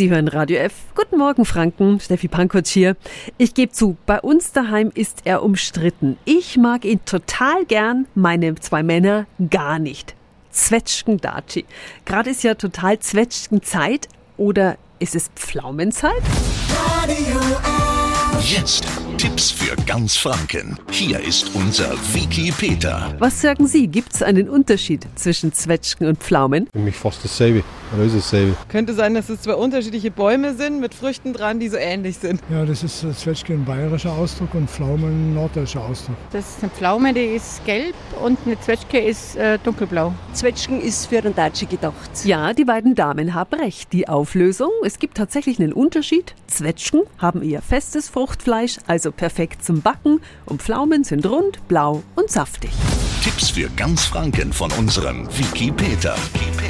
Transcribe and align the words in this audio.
Sie 0.00 0.08
hören 0.08 0.28
Radio 0.28 0.56
F. 0.60 0.72
Guten 0.94 1.18
Morgen, 1.18 1.44
Franken. 1.44 2.00
Steffi 2.00 2.26
Pankotsch 2.26 2.70
hier. 2.70 2.96
Ich 3.36 3.52
gebe 3.52 3.70
zu, 3.70 3.98
bei 4.06 4.18
uns 4.18 4.50
daheim 4.50 4.90
ist 4.94 5.18
er 5.26 5.42
umstritten. 5.42 6.16
Ich 6.24 6.56
mag 6.56 6.86
ihn 6.86 7.04
total 7.04 7.66
gern, 7.66 8.06
meine 8.14 8.54
zwei 8.54 8.82
Männer 8.82 9.26
gar 9.50 9.78
nicht. 9.78 10.14
Zwetschgen-Daci. 10.52 11.66
Gerade 12.06 12.30
ist 12.30 12.42
ja 12.44 12.54
total 12.54 12.98
Zwetschgen-Zeit. 12.98 14.08
Oder 14.38 14.78
ist 15.00 15.14
es 15.14 15.28
Pflaumenzeit? 15.36 16.22
Radio 17.02 17.38
F. 17.38 18.50
Jetzt 18.50 18.86
Tipps 19.18 19.50
für 19.50 19.76
ganz 19.84 20.16
Franken. 20.16 20.78
Hier 20.90 21.20
ist 21.20 21.54
unser 21.54 21.92
Wiki 22.14 22.50
Peter. 22.56 23.14
Was 23.18 23.42
sagen 23.42 23.66
Sie? 23.66 23.86
Gibt 23.86 24.14
es 24.14 24.22
einen 24.22 24.48
Unterschied 24.48 25.06
zwischen 25.16 25.52
Zwetschgen 25.52 26.08
und 26.08 26.20
Pflaumen? 26.20 26.68
Für 26.72 26.78
mich 26.78 26.96
fast 26.96 27.22
dasselbe. 27.22 27.62
Oder 27.94 28.04
ist 28.04 28.16
dasselbe? 28.16 28.56
Könnte 28.68 28.94
sein, 28.94 29.14
dass 29.14 29.28
es 29.28 29.42
zwei 29.42 29.54
unterschiedliche 29.54 30.10
Bäume 30.10 30.54
sind 30.54 30.80
mit 30.80 30.94
Früchten 30.94 31.32
dran, 31.32 31.58
die 31.58 31.68
so 31.68 31.76
ähnlich 31.76 32.18
sind. 32.18 32.40
Ja, 32.50 32.64
das 32.64 32.82
ist 32.82 33.04
Zwetschge 33.18 33.54
ein 33.54 33.64
bayerischer 33.64 34.12
Ausdruck 34.12 34.54
und 34.54 34.70
Pflaume 34.70 35.08
ein 35.08 35.34
norddeutscher 35.34 35.82
Ausdruck. 35.84 36.16
Das 36.32 36.48
ist 36.48 36.62
eine 36.62 36.70
Pflaume, 36.70 37.12
die 37.12 37.24
ist 37.24 37.64
gelb 37.64 37.94
und 38.24 38.38
eine 38.46 38.60
Zwetschge 38.60 38.98
ist 38.98 39.36
äh, 39.36 39.58
dunkelblau. 39.62 40.14
Zwetschgen 40.32 40.80
ist 40.80 41.06
für 41.06 41.20
den 41.20 41.34
Daci 41.34 41.66
gedacht. 41.66 42.10
Ja, 42.24 42.52
die 42.52 42.64
beiden 42.64 42.94
Damen 42.94 43.34
haben 43.34 43.58
recht. 43.58 43.92
Die 43.92 44.08
Auflösung, 44.08 44.70
es 44.84 44.98
gibt 44.98 45.16
tatsächlich 45.16 45.58
einen 45.58 45.72
Unterschied. 45.72 46.34
Zwetschgen 46.46 47.02
haben 47.18 47.42
eher 47.42 47.62
festes 47.62 48.08
Fruchtfleisch, 48.08 48.78
also 48.86 49.10
perfekt 49.10 49.64
zum 49.64 49.82
Backen, 49.82 50.20
und 50.46 50.62
Pflaumen 50.62 51.04
sind 51.04 51.26
rund, 51.26 51.66
blau 51.68 52.02
und 52.14 52.30
saftig. 52.30 52.70
Tipps 53.22 53.50
für 53.50 53.68
ganz 53.76 54.04
Franken 54.04 54.52
von 54.52 54.70
unserem 54.72 55.28
Wiki 55.36 55.70
Peter. 55.72 56.14